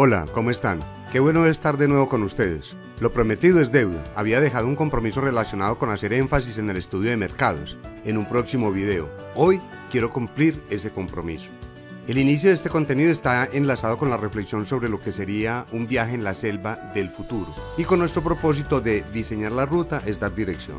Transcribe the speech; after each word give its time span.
Hola, 0.00 0.28
¿cómo 0.32 0.52
están? 0.52 0.84
Qué 1.10 1.18
bueno 1.18 1.44
estar 1.46 1.76
de 1.76 1.88
nuevo 1.88 2.08
con 2.08 2.22
ustedes. 2.22 2.72
Lo 3.00 3.12
prometido 3.12 3.60
es 3.60 3.72
deuda. 3.72 4.04
Había 4.14 4.38
dejado 4.38 4.68
un 4.68 4.76
compromiso 4.76 5.20
relacionado 5.20 5.76
con 5.76 5.90
hacer 5.90 6.12
énfasis 6.12 6.58
en 6.58 6.70
el 6.70 6.76
estudio 6.76 7.10
de 7.10 7.16
mercados 7.16 7.76
en 8.04 8.16
un 8.16 8.28
próximo 8.28 8.70
video. 8.70 9.08
Hoy 9.34 9.60
quiero 9.90 10.12
cumplir 10.12 10.62
ese 10.70 10.92
compromiso. 10.92 11.48
El 12.06 12.18
inicio 12.18 12.48
de 12.48 12.54
este 12.54 12.70
contenido 12.70 13.10
está 13.10 13.48
enlazado 13.52 13.98
con 13.98 14.08
la 14.08 14.16
reflexión 14.16 14.66
sobre 14.66 14.88
lo 14.88 15.00
que 15.00 15.10
sería 15.10 15.66
un 15.72 15.88
viaje 15.88 16.14
en 16.14 16.22
la 16.22 16.36
selva 16.36 16.76
del 16.94 17.10
futuro 17.10 17.52
y 17.76 17.82
con 17.82 17.98
nuestro 17.98 18.22
propósito 18.22 18.80
de 18.80 19.04
diseñar 19.12 19.50
la 19.50 19.66
ruta 19.66 20.00
es 20.06 20.20
dar 20.20 20.32
dirección. 20.32 20.78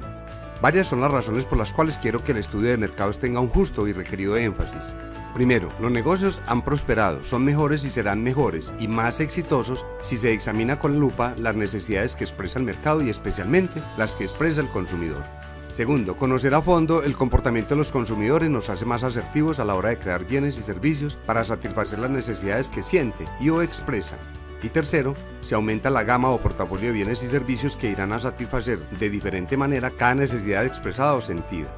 Varias 0.61 0.87
son 0.87 1.01
las 1.01 1.11
razones 1.11 1.43
por 1.43 1.57
las 1.57 1.73
cuales 1.73 1.97
quiero 1.97 2.23
que 2.23 2.31
el 2.31 2.37
estudio 2.37 2.69
de 2.69 2.77
mercados 2.77 3.19
tenga 3.19 3.41
un 3.41 3.49
justo 3.49 3.85
y 3.85 3.91
requerido 3.91 4.37
énfasis. 4.37 4.85
Primero, 5.33 5.69
los 5.79 5.91
negocios 5.91 6.41
han 6.47 6.63
prosperado, 6.63 7.23
son 7.23 7.43
mejores 7.45 7.83
y 7.85 7.91
serán 7.91 8.23
mejores 8.23 8.73
y 8.79 8.87
más 8.87 9.19
exitosos 9.19 9.85
si 10.01 10.17
se 10.17 10.33
examina 10.33 10.79
con 10.79 10.99
lupa 10.99 11.33
las 11.37 11.55
necesidades 11.55 12.15
que 12.15 12.23
expresa 12.23 12.59
el 12.59 12.65
mercado 12.65 13.01
y 13.01 13.09
especialmente 13.09 13.81
las 13.97 14.15
que 14.15 14.23
expresa 14.23 14.61
el 14.61 14.67
consumidor. 14.67 15.23
Segundo, 15.69 16.17
conocer 16.17 16.55
a 16.55 16.63
fondo 16.63 17.03
el 17.03 17.15
comportamiento 17.15 17.69
de 17.71 17.77
los 17.77 17.91
consumidores 17.91 18.49
nos 18.49 18.69
hace 18.69 18.85
más 18.85 19.03
asertivos 19.03 19.59
a 19.59 19.65
la 19.65 19.75
hora 19.75 19.89
de 19.89 19.99
crear 19.99 20.25
bienes 20.25 20.57
y 20.57 20.63
servicios 20.63 21.15
para 21.27 21.45
satisfacer 21.45 21.99
las 21.99 22.09
necesidades 22.09 22.69
que 22.69 22.81
siente 22.81 23.27
y 23.39 23.49
o 23.49 23.61
expresan. 23.61 24.17
Y 24.63 24.69
tercero, 24.69 25.13
se 25.41 25.53
aumenta 25.53 25.91
la 25.91 26.03
gama 26.03 26.31
o 26.31 26.41
portafolio 26.41 26.87
de 26.87 26.93
bienes 26.93 27.23
y 27.23 27.27
servicios 27.27 27.77
que 27.77 27.89
irán 27.91 28.13
a 28.13 28.19
satisfacer 28.19 28.79
de 28.79 29.09
diferente 29.11 29.57
manera 29.57 29.91
cada 29.91 30.15
necesidad 30.15 30.65
expresada 30.65 31.13
o 31.13 31.21
sentida. 31.21 31.69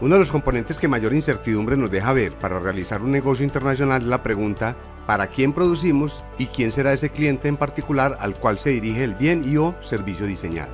Uno 0.00 0.14
de 0.14 0.20
los 0.20 0.30
componentes 0.30 0.78
que 0.78 0.86
mayor 0.86 1.12
incertidumbre 1.12 1.76
nos 1.76 1.90
deja 1.90 2.12
ver 2.12 2.32
para 2.34 2.60
realizar 2.60 3.02
un 3.02 3.10
negocio 3.10 3.44
internacional 3.44 4.02
es 4.02 4.06
la 4.06 4.22
pregunta 4.22 4.76
¿para 5.06 5.26
quién 5.26 5.52
producimos 5.52 6.22
y 6.38 6.46
quién 6.46 6.70
será 6.70 6.92
ese 6.92 7.10
cliente 7.10 7.48
en 7.48 7.56
particular 7.56 8.16
al 8.20 8.36
cual 8.36 8.60
se 8.60 8.70
dirige 8.70 9.02
el 9.02 9.16
bien 9.16 9.42
y 9.44 9.56
o 9.56 9.74
servicio 9.80 10.26
diseñado? 10.26 10.70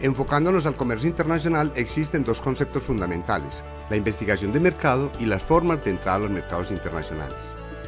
Enfocándonos 0.00 0.66
al 0.66 0.74
comercio 0.74 1.08
internacional 1.08 1.72
existen 1.76 2.24
dos 2.24 2.40
conceptos 2.40 2.82
fundamentales, 2.82 3.62
la 3.88 3.96
investigación 3.96 4.52
de 4.52 4.58
mercado 4.58 5.12
y 5.20 5.26
las 5.26 5.42
formas 5.42 5.84
de 5.84 5.92
entrada 5.92 6.16
a 6.16 6.20
los 6.20 6.30
mercados 6.30 6.72
internacionales. 6.72 7.36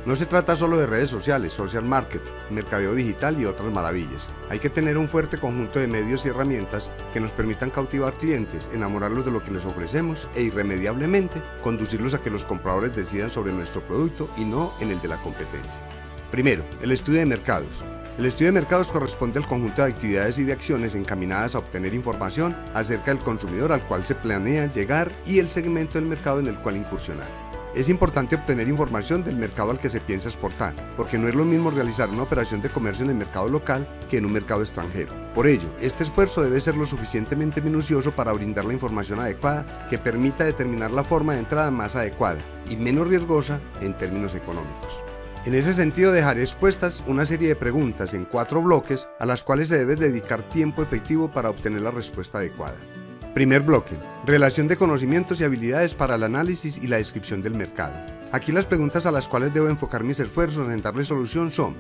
No 0.09 0.17
se 0.17 0.25
trata 0.25 0.57
solo 0.57 0.79
de 0.79 0.87
redes 0.87 1.11
sociales, 1.11 1.53
social 1.53 1.85
market, 1.85 2.23
mercadeo 2.49 2.95
digital 2.95 3.39
y 3.39 3.45
otras 3.45 3.71
maravillas. 3.71 4.27
Hay 4.49 4.59
que 4.59 4.71
tener 4.71 4.97
un 4.97 5.07
fuerte 5.07 5.37
conjunto 5.37 5.81
de 5.81 5.87
medios 5.87 6.25
y 6.25 6.31
herramientas 6.31 6.89
que 7.13 7.21
nos 7.21 7.31
permitan 7.33 7.69
cautivar 7.69 8.15
clientes, 8.15 8.71
enamorarlos 8.73 9.27
de 9.27 9.33
lo 9.33 9.43
que 9.43 9.51
les 9.51 9.67
ofrecemos 9.67 10.27
e 10.35 10.41
irremediablemente 10.41 11.43
conducirlos 11.63 12.15
a 12.15 12.23
que 12.23 12.31
los 12.31 12.47
compradores 12.47 12.97
decidan 12.97 13.29
sobre 13.29 13.53
nuestro 13.53 13.87
producto 13.87 14.31
y 14.39 14.47
no 14.47 14.73
en 14.81 14.93
el 14.93 15.01
de 15.03 15.09
la 15.09 15.19
competencia. 15.19 15.79
Primero, 16.31 16.65
el 16.81 16.91
estudio 16.93 17.19
de 17.19 17.27
mercados. 17.27 17.85
El 18.17 18.25
estudio 18.25 18.47
de 18.47 18.61
mercados 18.61 18.91
corresponde 18.91 19.41
al 19.41 19.47
conjunto 19.47 19.83
de 19.83 19.93
actividades 19.93 20.39
y 20.39 20.45
de 20.45 20.55
acciones 20.55 20.95
encaminadas 20.95 21.55
a 21.55 21.59
obtener 21.59 21.93
información 21.93 22.57
acerca 22.73 23.13
del 23.13 23.23
consumidor 23.23 23.73
al 23.73 23.83
cual 23.83 24.07
se 24.07 24.15
planea 24.15 24.73
llegar 24.73 25.13
y 25.27 25.39
el 25.39 25.51
segmento 25.51 25.99
del 25.99 26.09
mercado 26.09 26.41
en 26.41 26.47
el 26.47 26.59
cual 26.61 26.79
incursionar. 26.79 27.48
Es 27.75 27.89
importante 27.89 28.35
obtener 28.35 28.67
información 28.67 29.23
del 29.23 29.37
mercado 29.37 29.71
al 29.71 29.79
que 29.79 29.91
se 29.91 30.01
piensa 30.01 30.29
exportar, 30.29 30.75
porque 30.97 31.19
no 31.19 31.29
es 31.29 31.35
lo 31.35 31.45
mismo 31.45 31.71
realizar 31.71 32.09
una 32.09 32.23
operación 32.23 32.63
de 32.63 32.71
comercio 32.71 33.05
en 33.05 33.11
el 33.11 33.17
mercado 33.17 33.49
local 33.49 33.87
que 34.11 34.17
en 34.17 34.25
un 34.25 34.33
mercado 34.33 34.63
extranjero. 34.63 35.13
Por 35.35 35.47
ello, 35.47 35.69
este 35.81 36.03
esfuerzo 36.03 36.43
debe 36.43 36.61
ser 36.61 36.77
lo 36.77 36.87
suficientemente 36.87 37.61
minucioso 37.61 38.13
para 38.13 38.33
brindar 38.33 38.65
la 38.65 38.73
información 38.73 39.21
adecuada 39.21 39.87
que 39.89 39.99
permita 39.99 40.45
determinar 40.45 40.91
la 40.91 41.05
forma 41.05 41.35
de 41.35 41.41
entrada 41.41 41.71
más 41.71 41.95
adecuada 41.95 42.39
y 42.69 42.77
menos 42.77 43.09
riesgosa 43.09 43.61
en 43.81 43.95
términos 43.95 44.35
económicos. 44.35 44.95
En 45.45 45.55
ese 45.55 45.73
sentido 45.73 46.13
dejaré 46.13 46.43
expuestas 46.43 47.05
una 47.07 47.27
serie 47.27 47.49
de 47.49 47.57
preguntas 47.57 48.13
en 48.13 48.25
cuatro 48.25 48.61
bloques 48.61 49.09
a 49.19 49.27
las 49.27 49.45
cuales 49.45 49.69
se 49.69 49.79
debe 49.79 49.97
dedicar 49.97 50.43
tiempo 50.43 50.83
efectivo 50.83 51.31
para 51.31 51.51
obtener 51.51 51.83
la 51.83 51.91
respuesta 51.91 52.39
adecuada. 52.39 52.77
Primer 53.35 53.63
bloque. 53.63 53.95
Relación 54.25 54.69
de 54.69 54.77
conocimientos 54.77 55.41
y 55.41 55.45
habilidades 55.45 55.95
para 55.95 56.17
el 56.17 56.25
análisis 56.25 56.79
y 56.79 56.87
la 56.87 56.97
descripción 56.97 57.43
del 57.43 57.55
mercado. 57.55 57.95
Aquí 58.33 58.53
las 58.53 58.67
preguntas 58.67 59.07
a 59.07 59.13
las 59.13 59.29
cuales 59.29 59.55
debo 59.55 59.69
enfocar 59.69 60.03
mis 60.03 60.19
esfuerzos 60.19 60.73
en 60.73 60.83
darle 60.83 61.05
solución 61.05 61.51
son 61.51 61.77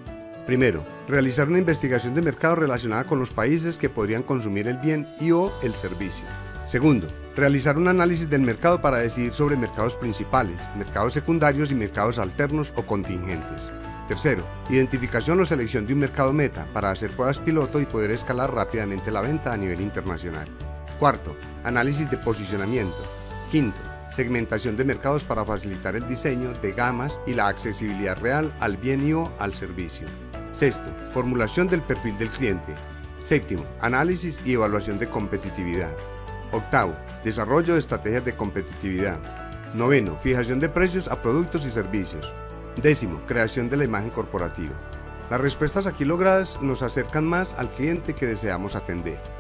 Primero, 0.49 0.83
realizar 1.07 1.47
una 1.47 1.59
investigación 1.59 2.15
de 2.15 2.23
mercado 2.23 2.55
relacionada 2.55 3.05
con 3.05 3.19
los 3.19 3.31
países 3.31 3.77
que 3.77 3.91
podrían 3.91 4.23
consumir 4.23 4.67
el 4.67 4.79
bien 4.79 5.07
y 5.21 5.31
o 5.31 5.53
el 5.63 5.75
servicio. 5.75 6.25
Segundo, 6.65 7.07
realizar 7.37 7.77
un 7.77 7.87
análisis 7.87 8.31
del 8.31 8.41
mercado 8.41 8.81
para 8.81 8.97
decidir 8.97 9.35
sobre 9.35 9.59
mercados 9.59 9.95
principales, 9.95 10.57
mercados 10.75 11.13
secundarios 11.13 11.71
y 11.71 11.75
mercados 11.75 12.19
alternos 12.19 12.73
o 12.77 12.83
contingentes. 12.87 13.63
Tercero, 14.09 14.43
identificación 14.71 15.39
o 15.39 15.45
selección 15.45 15.87
de 15.87 15.93
un 15.93 15.99
mercado 15.99 16.33
meta 16.33 16.67
para 16.73 16.91
hacer 16.93 17.11
pruebas 17.11 17.41
piloto 17.41 17.79
y 17.79 17.85
poder 17.85 18.11
escalar 18.11 18.55
rápidamente 18.55 19.11
la 19.11 19.21
venta 19.21 19.53
a 19.53 19.57
nivel 19.59 19.83
internacional. 19.83 20.49
Cuarto, 20.99 21.37
análisis 21.63 22.11
de 22.11 22.19
posicionamiento. 22.19 22.97
Quinto, 23.53 23.79
segmentación 24.11 24.77
de 24.77 24.85
mercados 24.85 25.23
para 25.23 25.45
facilitar 25.45 25.95
el 25.95 26.09
diseño 26.09 26.55
de 26.55 26.73
gamas 26.73 27.21
y 27.25 27.35
la 27.35 27.47
accesibilidad 27.47 28.19
real 28.19 28.53
al 28.59 28.77
bien 28.77 29.07
y 29.07 29.13
o 29.13 29.31
al 29.39 29.55
servicio. 29.55 30.09
Sexto, 30.53 30.91
formulación 31.13 31.69
del 31.69 31.83
perfil 31.83 32.19
del 32.19 32.31
cliente. 32.31 32.75
Séptimo, 33.21 33.65
análisis 33.81 34.43
y 34.45 34.55
evaluación 34.55 34.99
de 34.99 35.09
competitividad. 35.09 35.93
Octavo, 36.51 36.97
desarrollo 37.23 37.75
de 37.75 37.81
estrategias 37.81 38.25
de 38.25 38.35
competitividad. 38.35 39.19
Noveno, 39.75 40.19
fijación 40.21 40.59
de 40.59 40.69
precios 40.69 41.07
a 41.07 41.23
productos 41.23 41.65
y 41.65 41.71
servicios. 41.71 42.33
Décimo, 42.83 43.21
creación 43.25 43.71
de 43.71 43.77
la 43.77 43.85
imagen 43.85 44.11
corporativa. 44.11 44.75
Las 45.31 45.41
respuestas 45.41 45.87
aquí 45.87 46.05
logradas 46.05 46.61
nos 46.61 46.83
acercan 46.83 47.25
más 47.25 47.55
al 47.55 47.71
cliente 47.71 48.15
que 48.15 48.27
deseamos 48.27 48.75
atender. 48.75 49.38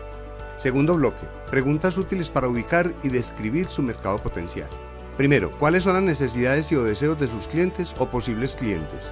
Segundo 0.58 0.96
bloque, 0.96 1.24
preguntas 1.52 1.96
útiles 1.98 2.28
para 2.30 2.48
ubicar 2.48 2.92
y 3.04 3.10
describir 3.10 3.68
su 3.68 3.80
mercado 3.80 4.20
potencial. 4.20 4.68
Primero, 5.16 5.52
¿cuáles 5.52 5.84
son 5.84 5.94
las 5.94 6.02
necesidades 6.02 6.72
y 6.72 6.74
o 6.74 6.82
deseos 6.82 7.20
de 7.20 7.28
sus 7.28 7.46
clientes 7.46 7.94
o 7.96 8.06
posibles 8.06 8.56
clientes? 8.56 9.08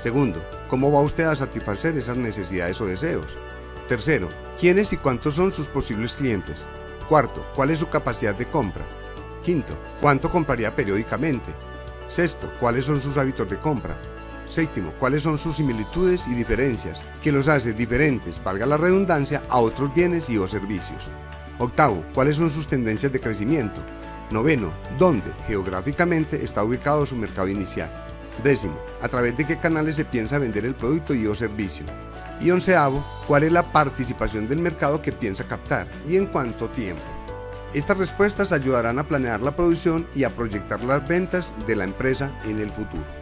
Segundo, 0.00 0.44
¿cómo 0.68 0.90
va 0.90 1.00
usted 1.00 1.22
a 1.22 1.36
satisfacer 1.36 1.96
esas 1.96 2.16
necesidades 2.16 2.80
o 2.80 2.86
deseos? 2.86 3.26
Tercero, 3.88 4.28
¿quiénes 4.58 4.92
y 4.92 4.96
cuántos 4.96 5.36
son 5.36 5.52
sus 5.52 5.68
posibles 5.68 6.16
clientes? 6.16 6.66
Cuarto, 7.08 7.46
¿cuál 7.54 7.70
es 7.70 7.78
su 7.78 7.88
capacidad 7.88 8.34
de 8.34 8.46
compra? 8.46 8.84
Quinto, 9.44 9.74
¿cuánto 10.00 10.28
compraría 10.28 10.74
periódicamente? 10.74 11.52
Sexto, 12.08 12.52
¿cuáles 12.58 12.86
son 12.86 13.00
sus 13.00 13.16
hábitos 13.16 13.48
de 13.48 13.58
compra? 13.58 13.96
Séptimo, 14.48 14.92
cuáles 14.98 15.22
son 15.22 15.36
sus 15.36 15.56
similitudes 15.56 16.26
y 16.26 16.34
diferencias, 16.34 17.02
que 17.22 17.30
los 17.30 17.48
hace 17.48 17.74
diferentes, 17.74 18.42
valga 18.42 18.64
la 18.64 18.78
redundancia, 18.78 19.42
a 19.50 19.58
otros 19.58 19.94
bienes 19.94 20.30
y 20.30 20.38
o 20.38 20.48
servicios. 20.48 21.06
Octavo, 21.58 22.02
cuáles 22.14 22.36
son 22.36 22.48
sus 22.48 22.66
tendencias 22.66 23.12
de 23.12 23.20
crecimiento. 23.20 23.80
Noveno, 24.30 24.70
dónde 24.98 25.30
geográficamente 25.46 26.42
está 26.42 26.64
ubicado 26.64 27.04
su 27.04 27.14
mercado 27.14 27.48
inicial. 27.48 27.90
Décimo, 28.42 28.78
a 29.02 29.08
través 29.08 29.36
de 29.36 29.44
qué 29.44 29.58
canales 29.58 29.96
se 29.96 30.04
piensa 30.04 30.38
vender 30.38 30.64
el 30.64 30.74
producto 30.74 31.14
y 31.14 31.26
o 31.26 31.34
servicio. 31.34 31.84
Y 32.40 32.50
onceavo, 32.50 33.04
cuál 33.26 33.42
es 33.42 33.52
la 33.52 33.64
participación 33.64 34.48
del 34.48 34.60
mercado 34.60 35.02
que 35.02 35.12
piensa 35.12 35.44
captar 35.44 35.88
y 36.08 36.16
en 36.16 36.26
cuánto 36.26 36.68
tiempo. 36.68 37.02
Estas 37.74 37.98
respuestas 37.98 38.52
ayudarán 38.52 38.98
a 38.98 39.04
planear 39.04 39.42
la 39.42 39.54
producción 39.54 40.06
y 40.14 40.24
a 40.24 40.30
proyectar 40.30 40.80
las 40.82 41.06
ventas 41.06 41.52
de 41.66 41.76
la 41.76 41.84
empresa 41.84 42.30
en 42.44 42.60
el 42.60 42.70
futuro. 42.70 43.17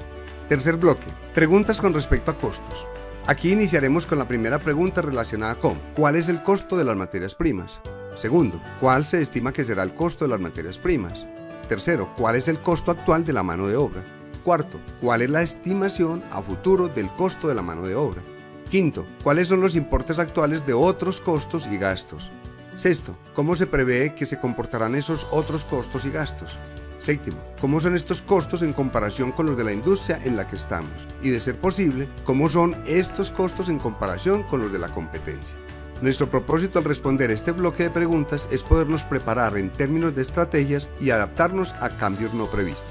Tercer 0.48 0.76
bloque. 0.76 1.08
Preguntas 1.34 1.80
con 1.80 1.92
respecto 1.92 2.30
a 2.30 2.38
costos. 2.38 2.86
Aquí 3.26 3.50
iniciaremos 3.50 4.06
con 4.06 4.20
la 4.20 4.28
primera 4.28 4.60
pregunta 4.60 5.02
relacionada 5.02 5.56
con 5.56 5.80
¿cuál 5.96 6.14
es 6.14 6.28
el 6.28 6.44
costo 6.44 6.76
de 6.76 6.84
las 6.84 6.96
materias 6.96 7.34
primas? 7.34 7.80
Segundo, 8.16 8.60
¿cuál 8.80 9.04
se 9.04 9.20
estima 9.20 9.52
que 9.52 9.64
será 9.64 9.82
el 9.82 9.94
costo 9.94 10.24
de 10.24 10.30
las 10.30 10.38
materias 10.38 10.78
primas? 10.78 11.26
Tercero, 11.68 12.14
¿cuál 12.16 12.36
es 12.36 12.46
el 12.46 12.60
costo 12.60 12.92
actual 12.92 13.24
de 13.24 13.32
la 13.32 13.42
mano 13.42 13.66
de 13.66 13.74
obra? 13.74 14.04
Cuarto, 14.44 14.78
¿cuál 15.00 15.22
es 15.22 15.30
la 15.30 15.42
estimación 15.42 16.22
a 16.30 16.40
futuro 16.40 16.86
del 16.86 17.10
costo 17.14 17.48
de 17.48 17.56
la 17.56 17.62
mano 17.62 17.82
de 17.82 17.96
obra? 17.96 18.22
Quinto, 18.70 19.04
¿cuáles 19.24 19.48
son 19.48 19.60
los 19.60 19.74
importes 19.74 20.20
actuales 20.20 20.64
de 20.64 20.74
otros 20.74 21.20
costos 21.20 21.66
y 21.66 21.76
gastos? 21.76 22.30
Sexto, 22.76 23.16
¿cómo 23.34 23.56
se 23.56 23.66
prevé 23.66 24.14
que 24.14 24.26
se 24.26 24.38
comportarán 24.38 24.94
esos 24.94 25.26
otros 25.32 25.64
costos 25.64 26.04
y 26.04 26.10
gastos? 26.10 26.56
Séptimo, 26.98 27.36
¿cómo 27.60 27.78
son 27.78 27.94
estos 27.94 28.22
costos 28.22 28.62
en 28.62 28.72
comparación 28.72 29.30
con 29.32 29.46
los 29.46 29.56
de 29.56 29.64
la 29.64 29.72
industria 29.72 30.20
en 30.24 30.36
la 30.36 30.48
que 30.48 30.56
estamos? 30.56 30.90
Y 31.22 31.30
de 31.30 31.40
ser 31.40 31.56
posible, 31.56 32.08
¿cómo 32.24 32.48
son 32.48 32.76
estos 32.86 33.30
costos 33.30 33.68
en 33.68 33.78
comparación 33.78 34.42
con 34.44 34.62
los 34.62 34.72
de 34.72 34.78
la 34.78 34.88
competencia? 34.88 35.54
Nuestro 36.00 36.26
propósito 36.26 36.78
al 36.78 36.84
responder 36.84 37.30
este 37.30 37.52
bloque 37.52 37.84
de 37.84 37.90
preguntas 37.90 38.48
es 38.50 38.62
podernos 38.62 39.04
preparar 39.04 39.56
en 39.56 39.70
términos 39.70 40.14
de 40.14 40.22
estrategias 40.22 40.90
y 41.00 41.10
adaptarnos 41.10 41.72
a 41.80 41.96
cambios 41.96 42.34
no 42.34 42.46
previstos. 42.46 42.84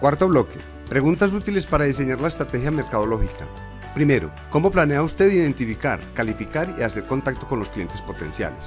Cuarto 0.00 0.28
bloque. 0.28 0.58
Preguntas 0.88 1.32
útiles 1.32 1.66
para 1.66 1.84
diseñar 1.84 2.20
la 2.20 2.28
estrategia 2.28 2.70
mercadológica. 2.70 3.46
Primero, 3.94 4.30
¿cómo 4.50 4.70
planea 4.70 5.02
usted 5.02 5.30
identificar, 5.30 6.00
calificar 6.14 6.74
y 6.78 6.82
hacer 6.82 7.04
contacto 7.04 7.46
con 7.46 7.58
los 7.58 7.68
clientes 7.68 8.00
potenciales? 8.02 8.62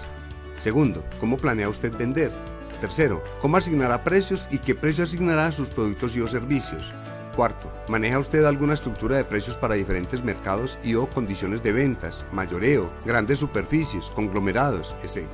Segundo, 0.60 1.04
¿cómo 1.20 1.38
planea 1.38 1.70
usted 1.70 1.92
vender? 1.96 2.32
Tercero, 2.80 3.24
cómo 3.42 3.58
asignará 3.58 4.04
precios 4.04 4.48
y 4.52 4.60
qué 4.60 4.76
precio 4.76 5.04
asignará 5.04 5.48
a 5.48 5.52
sus 5.52 5.70
productos 5.70 6.16
y 6.16 6.22
o 6.22 6.28
servicios. 6.28 6.92
Cuarto, 7.36 7.72
¿maneja 7.90 8.20
usted 8.20 8.46
alguna 8.46 8.74
estructura 8.74 9.18
de 9.18 9.26
precios 9.26 9.58
para 9.58 9.76
diferentes 9.76 10.24
mercados 10.24 10.78
y 10.84 10.96
o 10.96 11.10
condiciones 11.10 11.62
de 11.64 11.74
ventas, 11.74 12.24
mayoreo, 12.32 12.90
grandes 13.06 13.40
superficies, 13.40 14.06
conglomerados, 14.08 14.96
etc.? 15.04 15.28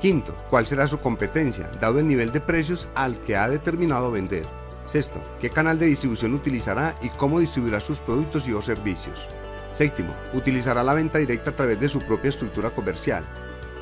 Quinto, 0.00 0.34
¿cuál 0.50 0.66
será 0.66 0.86
su 0.86 1.00
competencia, 1.00 1.70
dado 1.80 1.98
el 1.98 2.06
nivel 2.06 2.32
de 2.32 2.40
precios 2.40 2.88
al 2.94 3.18
que 3.20 3.36
ha 3.36 3.48
determinado 3.48 4.10
vender? 4.10 4.46
Sexto, 4.84 5.20
¿qué 5.40 5.50
canal 5.50 5.78
de 5.78 5.86
distribución 5.86 6.34
utilizará 6.34 6.96
y 7.02 7.08
cómo 7.10 7.40
distribuirá 7.40 7.80
sus 7.80 7.98
productos 7.98 8.46
y 8.46 8.52
o 8.52 8.62
servicios? 8.62 9.26
Séptimo, 9.72 10.14
utilizará 10.34 10.82
la 10.82 10.94
venta 10.94 11.18
directa 11.18 11.50
a 11.50 11.56
través 11.56 11.80
de 11.80 11.88
su 11.88 12.00
propia 12.00 12.30
estructura 12.30 12.70
comercial. 12.70 13.24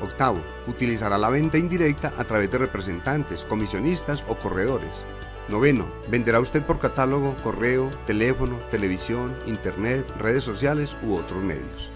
Octavo, 0.01 0.39
utilizará 0.67 1.17
la 1.17 1.29
venta 1.29 1.57
indirecta 1.57 2.13
a 2.17 2.23
través 2.23 2.51
de 2.51 2.57
representantes, 2.57 3.43
comisionistas 3.43 4.23
o 4.27 4.35
corredores. 4.35 5.05
Noveno, 5.49 5.87
venderá 6.09 6.39
usted 6.39 6.63
por 6.63 6.79
catálogo, 6.79 7.35
correo, 7.43 7.89
teléfono, 8.05 8.57
televisión, 8.69 9.35
internet, 9.45 10.05
redes 10.19 10.43
sociales 10.43 10.95
u 11.03 11.15
otros 11.15 11.43
medios. 11.43 11.89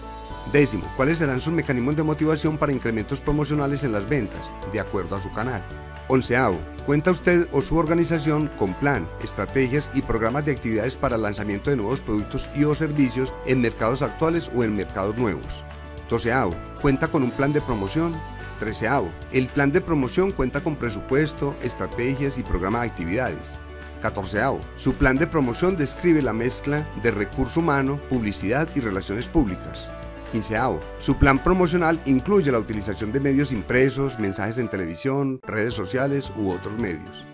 Décimo, 0.50 0.90
¿cuáles 0.96 1.18
serán 1.18 1.40
sus 1.40 1.52
mecanismos 1.52 1.96
de 1.96 2.02
motivación 2.02 2.58
para 2.58 2.72
incrementos 2.72 3.20
promocionales 3.20 3.84
en 3.84 3.92
las 3.92 4.08
ventas, 4.08 4.50
de 4.72 4.80
acuerdo 4.80 5.16
a 5.16 5.20
su 5.20 5.32
canal? 5.32 5.62
Onceavo, 6.08 6.58
¿cuenta 6.84 7.10
usted 7.10 7.46
o 7.52 7.62
su 7.62 7.76
organización 7.76 8.50
con 8.58 8.74
plan, 8.74 9.06
estrategias 9.22 9.88
y 9.94 10.02
programas 10.02 10.44
de 10.44 10.52
actividades 10.52 10.96
para 10.96 11.16
el 11.16 11.22
lanzamiento 11.22 11.70
de 11.70 11.76
nuevos 11.76 12.02
productos 12.02 12.50
y 12.56 12.64
o 12.64 12.74
servicios 12.74 13.32
en 13.46 13.60
mercados 13.60 14.02
actuales 14.02 14.50
o 14.54 14.64
en 14.64 14.74
mercados 14.74 15.16
nuevos? 15.16 15.62
Doceavo, 16.12 16.54
¿cuenta 16.82 17.08
con 17.08 17.22
un 17.22 17.30
plan 17.30 17.54
de 17.54 17.62
promoción? 17.62 18.14
Treceavo, 18.60 19.10
el 19.32 19.46
plan 19.46 19.72
de 19.72 19.80
promoción 19.80 20.30
cuenta 20.30 20.62
con 20.62 20.76
presupuesto, 20.76 21.56
estrategias 21.62 22.36
y 22.36 22.42
programa 22.42 22.82
de 22.82 22.88
actividades. 22.88 23.56
Catorceavo, 24.02 24.60
su 24.76 24.92
plan 24.92 25.16
de 25.16 25.26
promoción 25.26 25.74
describe 25.74 26.20
la 26.20 26.34
mezcla 26.34 26.86
de 27.02 27.12
recurso 27.12 27.60
humano, 27.60 27.98
publicidad 28.10 28.68
y 28.74 28.80
relaciones 28.80 29.26
públicas. 29.26 29.88
Quinceavo, 30.32 30.80
su 30.98 31.16
plan 31.16 31.38
promocional 31.38 31.98
incluye 32.04 32.52
la 32.52 32.58
utilización 32.58 33.10
de 33.10 33.20
medios 33.20 33.50
impresos, 33.50 34.18
mensajes 34.18 34.58
en 34.58 34.68
televisión, 34.68 35.40
redes 35.44 35.72
sociales 35.72 36.30
u 36.36 36.50
otros 36.50 36.78
medios. 36.78 37.24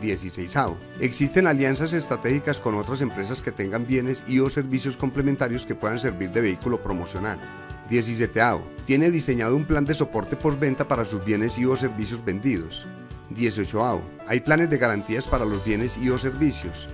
16. 0.00 0.54
Existen 1.00 1.48
alianzas 1.48 1.92
estratégicas 1.92 2.60
con 2.60 2.76
otras 2.76 3.00
empresas 3.00 3.42
que 3.42 3.50
tengan 3.50 3.84
bienes 3.84 4.22
y 4.28 4.38
o 4.38 4.48
servicios 4.48 4.96
complementarios 4.96 5.66
que 5.66 5.74
puedan 5.74 5.98
servir 5.98 6.30
de 6.30 6.40
vehículo 6.40 6.80
promocional. 6.80 7.40
17. 7.88 8.40
Tiene 8.84 9.10
diseñado 9.10 9.56
un 9.56 9.64
plan 9.64 9.84
de 9.84 9.94
soporte 9.94 10.36
postventa 10.36 10.86
para 10.86 11.04
sus 11.04 11.24
bienes 11.24 11.58
y 11.58 11.64
o 11.64 11.76
servicios 11.76 12.24
vendidos. 12.24 12.84
18. 13.30 14.02
Hay 14.26 14.40
planes 14.40 14.70
de 14.70 14.78
garantías 14.78 15.26
para 15.26 15.44
los 15.44 15.64
bienes 15.64 15.96
y 15.98 16.10
o 16.10 16.18
servicios. 16.18 16.86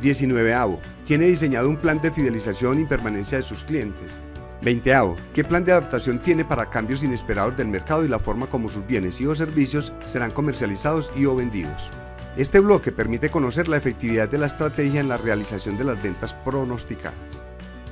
19. 0.00 0.78
Tiene 1.06 1.26
diseñado 1.26 1.68
un 1.68 1.76
plan 1.76 2.00
de 2.00 2.12
fidelización 2.12 2.80
y 2.80 2.84
permanencia 2.84 3.38
de 3.38 3.44
sus 3.44 3.64
clientes. 3.64 4.18
20. 4.62 4.92
¿Qué 5.34 5.44
plan 5.44 5.64
de 5.64 5.72
adaptación 5.72 6.18
tiene 6.18 6.44
para 6.44 6.68
cambios 6.68 7.02
inesperados 7.02 7.56
del 7.56 7.68
mercado 7.68 8.04
y 8.04 8.08
la 8.08 8.18
forma 8.18 8.46
como 8.46 8.68
sus 8.68 8.86
bienes 8.86 9.20
y 9.20 9.26
o 9.26 9.34
servicios 9.34 9.92
serán 10.06 10.32
comercializados 10.32 11.12
y 11.16 11.26
o 11.26 11.36
vendidos? 11.36 11.90
Este 12.36 12.60
bloque 12.60 12.92
permite 12.92 13.30
conocer 13.30 13.68
la 13.68 13.76
efectividad 13.76 14.28
de 14.28 14.38
la 14.38 14.46
estrategia 14.46 15.00
en 15.00 15.08
la 15.08 15.16
realización 15.16 15.76
de 15.76 15.84
las 15.84 16.02
ventas 16.02 16.34
pronosticadas. 16.34 17.47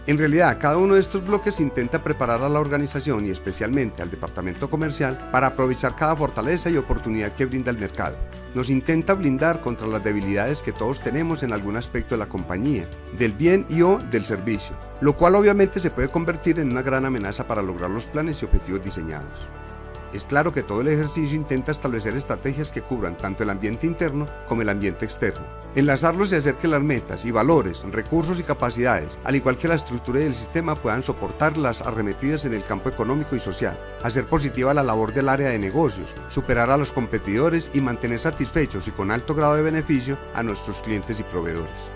En 0.07 0.19
realidad, 0.19 0.59
cada 0.61 0.77
uno 0.77 0.95
de 0.95 1.01
estos 1.01 1.27
bloques 1.27 1.59
intenta 1.59 2.05
preparar 2.05 2.41
a 2.41 2.49
la 2.49 2.61
organización 2.61 3.27
y 3.27 3.31
especialmente 3.31 4.03
al 4.03 4.11
departamento 4.11 4.71
comercial 4.71 5.19
para 5.33 5.49
aprovechar 5.49 5.97
cada 5.97 6.15
fortaleza 6.15 6.71
y 6.71 6.77
oportunidad 6.77 7.33
que 7.33 7.45
brinda 7.45 7.73
el 7.73 7.79
mercado. 7.79 8.17
Nos 8.55 8.71
intenta 8.71 9.15
blindar 9.15 9.63
contra 9.63 9.89
las 9.89 10.05
debilidades 10.05 10.63
que 10.63 10.71
todos 10.71 11.01
tenemos 11.01 11.43
en 11.43 11.53
algún 11.53 11.77
aspecto 11.77 12.15
de 12.15 12.21
la 12.21 12.29
compañía, 12.29 12.87
del 13.19 13.33
bien 13.33 13.67
y 13.69 13.83
o 13.83 13.99
del 13.99 14.25
servicio, 14.25 14.77
lo 15.01 15.17
cual 15.17 15.35
obviamente 15.35 15.81
se 15.81 15.91
puede 15.91 16.09
convertir 16.09 16.61
en 16.61 16.71
una 16.71 16.83
gran 16.83 17.05
amenaza 17.05 17.49
para 17.49 17.61
lograr 17.61 17.91
los 17.91 18.07
planes 18.07 18.41
y 18.41 18.45
objetivos 18.45 18.85
diseñados. 18.85 19.49
Es 20.17 20.25
claro 20.25 20.51
que 20.51 20.63
todo 20.63 20.81
el 20.81 20.89
ejercicio 20.89 21.37
intenta 21.37 21.73
establecer 21.73 22.17
estrategias 22.17 22.73
que 22.73 22.81
cubran 22.81 23.19
tanto 23.19 23.43
el 23.43 23.51
ambiente 23.51 23.87
interno 23.87 24.27
como 24.49 24.63
el 24.63 24.71
ambiente 24.71 25.05
externo, 25.05 25.45
enlazarlos 25.75 26.33
y 26.33 26.37
hacer 26.37 26.55
que 26.55 26.69
las 26.69 26.81
metas 26.81 27.27
y 27.27 27.31
valores, 27.31 27.83
recursos 27.83 28.41
y 28.41 28.43
capacidades, 28.43 29.19
al 29.25 29.37
igual 29.37 29.59
que 29.59 29.69
la 29.69 29.75
estructura 29.75 30.21
del 30.21 30.35
sistema, 30.35 30.75
puedan 30.75 31.03
soportar 31.03 31.59
las 31.59 31.83
arremetidas 31.83 32.47
en 32.47 32.55
el 32.55 32.65
campo 32.65 32.89
económico 32.89 33.37
y 33.37 33.41
social, 33.41 33.79
hacer 34.03 34.25
positiva 34.25 34.73
la 34.73 34.83
labor 34.83 35.13
del 35.13 35.29
área 35.29 35.51
de 35.51 35.59
negocios, 35.59 36.15
superar 36.31 36.71
a 36.71 36.79
los 36.79 36.93
competidores 36.93 37.71
y 37.75 37.83
mantener 37.83 38.19
satisfechos 38.19 38.89
y 38.89 38.93
con 38.93 39.11
alto 39.11 39.35
grado 39.35 39.57
de 39.57 39.63
beneficio 39.65 40.17
a 40.35 40.43
nuestros 40.43 40.81
clientes 40.81 41.21
y 41.21 41.25
proveedores. 41.25 41.96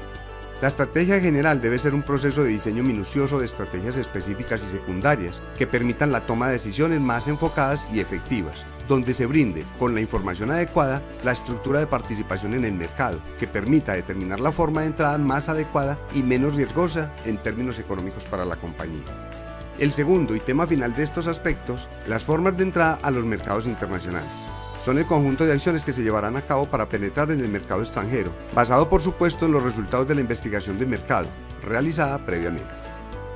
La 0.61 0.69
estrategia 0.69 1.19
general 1.21 1.63
debe 1.63 1.79
ser 1.79 1.95
un 1.95 2.03
proceso 2.03 2.45
de 2.45 2.51
diseño 2.51 2.83
minucioso 2.83 3.39
de 3.39 3.47
estrategias 3.47 3.97
específicas 3.97 4.63
y 4.63 4.69
secundarias 4.69 5.41
que 5.57 5.67
permitan 5.67 6.13
la 6.13 6.27
toma 6.27 6.49
de 6.49 6.53
decisiones 6.53 7.01
más 7.01 7.29
enfocadas 7.29 7.89
y 7.95 8.01
efectivas, 8.01 8.67
donde 8.87 9.15
se 9.15 9.25
brinde, 9.25 9.65
con 9.79 9.95
la 9.95 10.03
información 10.03 10.51
adecuada, 10.51 11.01
la 11.25 11.33
estructura 11.33 11.81
de 11.81 11.87
participación 11.87 12.53
en 12.53 12.65
el 12.65 12.75
mercado, 12.75 13.21
que 13.39 13.47
permita 13.47 13.95
determinar 13.95 14.39
la 14.39 14.53
forma 14.53 14.83
de 14.83 14.89
entrada 14.89 15.17
más 15.17 15.49
adecuada 15.49 15.99
y 16.15 16.23
menos 16.23 16.57
riesgosa 16.57 17.11
en 17.25 17.39
términos 17.39 17.79
económicos 17.79 18.27
para 18.27 18.45
la 18.45 18.57
compañía. 18.57 19.05
El 19.79 19.93
segundo 19.93 20.37
y 20.37 20.41
tema 20.41 20.67
final 20.67 20.95
de 20.95 21.05
estos 21.05 21.27
aspectos, 21.27 21.89
las 22.07 22.25
formas 22.25 22.55
de 22.59 22.65
entrada 22.65 22.99
a 23.03 23.11
los 23.11 23.25
mercados 23.25 23.67
internacionales 23.67 24.50
son 24.83 24.99
el 24.99 25.07
conjunto 25.07 25.45
de 25.45 25.53
acciones 25.53 25.85
que 25.85 25.93
se 25.93 26.03
llevarán 26.03 26.37
a 26.37 26.43
cabo 26.43 26.67
para 26.67 26.89
penetrar 26.89 27.31
en 27.31 27.41
el 27.41 27.49
mercado 27.49 27.83
extranjero, 27.83 28.33
basado 28.55 28.89
por 28.89 29.03
supuesto 29.03 29.47
en 29.47 29.53
los 29.53 29.63
resultados 29.63 30.09
de 30.09 30.15
la 30.15 30.23
investigación 30.23 30.79
de 30.79 30.87
mercado, 30.87 31.27
realizada 31.63 32.19
previamente. 32.25 32.71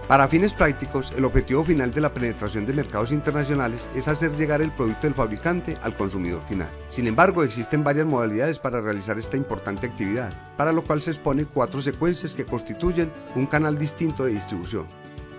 Para 0.08 0.28
fines 0.28 0.52
prácticos, 0.52 1.12
el 1.16 1.24
objetivo 1.24 1.64
final 1.64 1.92
de 1.92 2.02
la 2.02 2.12
penetración 2.12 2.66
de 2.66 2.74
mercados 2.74 3.10
internacionales 3.10 3.88
es 3.94 4.06
hacer 4.06 4.32
llegar 4.32 4.60
el 4.60 4.70
producto 4.70 5.06
del 5.06 5.14
fabricante 5.14 5.78
al 5.82 5.96
consumidor 5.96 6.42
final. 6.46 6.68
Sin 6.90 7.06
embargo, 7.06 7.42
existen 7.42 7.82
varias 7.82 8.04
modalidades 8.04 8.58
para 8.58 8.82
realizar 8.82 9.18
esta 9.18 9.38
importante 9.38 9.86
actividad, 9.86 10.34
para 10.58 10.72
lo 10.72 10.84
cual 10.84 11.00
se 11.00 11.10
expone 11.10 11.46
cuatro 11.46 11.80
secuencias 11.80 12.36
que 12.36 12.44
constituyen 12.44 13.10
un 13.34 13.46
canal 13.46 13.78
distinto 13.78 14.24
de 14.24 14.34
distribución. 14.34 14.86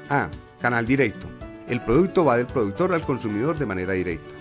A. 0.09 0.29
Canal 0.59 0.87
directo. 0.87 1.27
El 1.67 1.81
producto 1.81 2.25
va 2.25 2.37
del 2.37 2.47
productor 2.47 2.91
al 2.93 3.05
consumidor 3.05 3.59
de 3.59 3.65
manera 3.67 3.93
directa. 3.93 4.31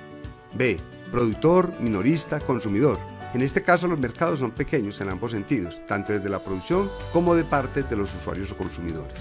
B 0.54 0.80
productor, 1.14 1.72
minorista, 1.78 2.40
consumidor. 2.40 2.98
En 3.34 3.42
este 3.42 3.62
caso 3.62 3.86
los 3.86 4.00
mercados 4.00 4.40
son 4.40 4.50
pequeños 4.50 5.00
en 5.00 5.08
ambos 5.08 5.30
sentidos, 5.30 5.80
tanto 5.86 6.12
desde 6.12 6.28
la 6.28 6.40
producción 6.40 6.90
como 7.12 7.36
de 7.36 7.44
parte 7.44 7.84
de 7.84 7.94
los 7.94 8.12
usuarios 8.16 8.50
o 8.50 8.56
consumidores. 8.56 9.14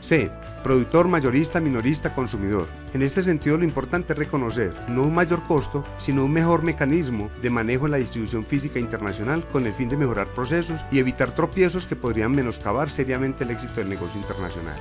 C. 0.00 0.30
Productor, 0.62 1.08
mayorista, 1.08 1.60
minorista, 1.60 2.14
consumidor. 2.14 2.68
En 2.92 3.02
este 3.02 3.24
sentido 3.24 3.58
lo 3.58 3.64
importante 3.64 4.12
es 4.12 4.18
reconocer 4.20 4.72
no 4.86 5.02
un 5.02 5.12
mayor 5.12 5.42
costo, 5.42 5.82
sino 5.98 6.24
un 6.24 6.32
mejor 6.32 6.62
mecanismo 6.62 7.28
de 7.42 7.50
manejo 7.50 7.86
en 7.86 7.92
la 7.92 7.98
distribución 7.98 8.46
física 8.46 8.78
internacional 8.78 9.42
con 9.50 9.66
el 9.66 9.74
fin 9.74 9.88
de 9.88 9.96
mejorar 9.96 10.28
procesos 10.28 10.80
y 10.92 11.00
evitar 11.00 11.34
tropiezos 11.34 11.88
que 11.88 11.96
podrían 11.96 12.30
menoscabar 12.30 12.90
seriamente 12.90 13.42
el 13.42 13.50
éxito 13.50 13.74
del 13.74 13.88
negocio 13.88 14.20
internacional. 14.20 14.76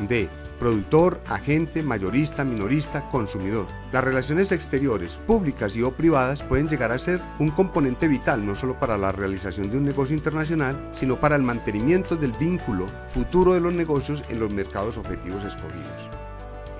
D 0.00 0.28
productor, 0.58 1.20
agente, 1.28 1.82
mayorista, 1.82 2.44
minorista, 2.44 3.08
consumidor. 3.10 3.66
Las 3.92 4.04
relaciones 4.04 4.52
exteriores, 4.52 5.18
públicas 5.26 5.76
y 5.76 5.82
o 5.82 5.92
privadas 5.92 6.42
pueden 6.42 6.68
llegar 6.68 6.92
a 6.92 6.98
ser 6.98 7.20
un 7.38 7.50
componente 7.50 8.08
vital 8.08 8.44
no 8.46 8.54
solo 8.54 8.78
para 8.78 8.96
la 8.96 9.12
realización 9.12 9.70
de 9.70 9.76
un 9.76 9.84
negocio 9.84 10.16
internacional, 10.16 10.90
sino 10.92 11.20
para 11.20 11.36
el 11.36 11.42
mantenimiento 11.42 12.16
del 12.16 12.32
vínculo 12.32 12.86
futuro 13.12 13.54
de 13.54 13.60
los 13.60 13.72
negocios 13.72 14.22
en 14.28 14.40
los 14.40 14.50
mercados 14.50 14.98
objetivos 14.98 15.44
escogidos. 15.44 16.24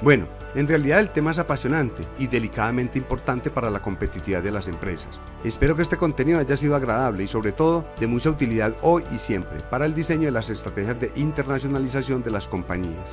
Bueno, 0.03 0.27
en 0.55 0.69
realidad 0.69 1.01
el 1.01 1.11
tema 1.11 1.31
es 1.31 1.39
apasionante 1.39 2.07
y 2.19 2.27
delicadamente 2.27 2.99
importante 2.99 3.51
para 3.51 3.71
la 3.71 3.81
competitividad 3.81 4.43
de 4.43 4.53
las 4.53 4.69
empresas. 4.69 5.19
Espero 5.45 5.75
que 5.75 5.83
este 5.83 5.97
contenido 5.97 6.39
haya 6.39 6.57
sido 6.57 6.77
agradable 6.77 7.25
y 7.25 7.29
sobre 7.29 7.53
todo 7.53 7.85
de 7.99 8.07
mucha 8.07 8.31
utilidad 8.31 8.77
hoy 8.83 9.05
y 9.13 9.19
siempre 9.19 9.61
para 9.71 9.87
el 9.87 9.95
diseño 9.95 10.27
de 10.27 10.33
las 10.33 10.51
estrategias 10.51 11.01
de 11.01 11.13
internacionalización 11.17 12.23
de 12.23 12.31
las 12.31 12.49
compañías. 12.49 13.09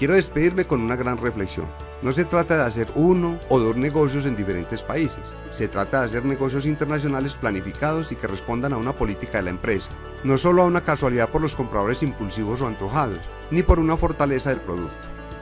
Quiero 0.00 0.14
despedirme 0.14 0.64
con 0.64 0.80
una 0.80 0.96
gran 0.96 1.18
reflexión. 1.18 1.66
No 2.00 2.14
se 2.14 2.24
trata 2.24 2.56
de 2.56 2.62
hacer 2.62 2.88
uno 2.94 3.38
o 3.50 3.58
dos 3.58 3.76
negocios 3.76 4.24
en 4.24 4.34
diferentes 4.34 4.82
países. 4.82 5.20
Se 5.50 5.68
trata 5.68 6.00
de 6.00 6.06
hacer 6.06 6.24
negocios 6.24 6.64
internacionales 6.64 7.36
planificados 7.36 8.10
y 8.10 8.16
que 8.16 8.26
respondan 8.26 8.72
a 8.72 8.78
una 8.78 8.94
política 8.94 9.36
de 9.36 9.44
la 9.44 9.50
empresa. 9.50 9.90
No 10.24 10.38
solo 10.38 10.62
a 10.62 10.64
una 10.64 10.80
casualidad 10.80 11.28
por 11.28 11.42
los 11.42 11.54
compradores 11.54 12.02
impulsivos 12.02 12.62
o 12.62 12.66
antojados, 12.66 13.20
ni 13.50 13.62
por 13.62 13.78
una 13.78 13.98
fortaleza 13.98 14.48
del 14.48 14.62
producto. 14.62 14.96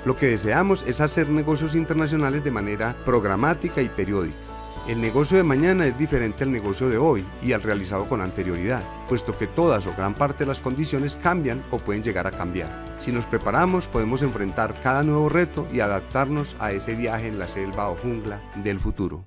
Lo 0.04 0.16
que 0.16 0.26
deseamos 0.26 0.82
es 0.88 1.00
hacer 1.00 1.28
negocios 1.28 1.76
internacionales 1.76 2.42
de 2.42 2.50
manera 2.50 2.96
programática 3.04 3.80
y 3.80 3.88
periódica 3.88 4.47
el 4.88 5.02
negocio 5.02 5.36
de 5.36 5.42
mañana 5.42 5.86
es 5.86 5.98
diferente 5.98 6.44
al 6.44 6.50
negocio 6.50 6.88
de 6.88 6.96
hoy 6.96 7.22
y 7.42 7.52
al 7.52 7.62
realizado 7.62 8.08
con 8.08 8.22
anterioridad, 8.22 8.82
puesto 9.06 9.36
que 9.36 9.46
todas 9.46 9.86
o 9.86 9.94
gran 9.94 10.14
parte 10.14 10.44
de 10.44 10.48
las 10.48 10.62
condiciones 10.62 11.16
cambian 11.16 11.62
o 11.70 11.78
pueden 11.78 12.02
llegar 12.02 12.26
a 12.26 12.32
cambiar. 12.32 12.96
Si 12.98 13.12
nos 13.12 13.26
preparamos, 13.26 13.86
podemos 13.86 14.22
enfrentar 14.22 14.74
cada 14.82 15.02
nuevo 15.02 15.28
reto 15.28 15.68
y 15.70 15.80
adaptarnos 15.80 16.56
a 16.58 16.72
ese 16.72 16.94
viaje 16.94 17.28
en 17.28 17.38
la 17.38 17.48
selva 17.48 17.90
o 17.90 17.96
jungla 17.96 18.40
del 18.64 18.80
futuro. 18.80 19.26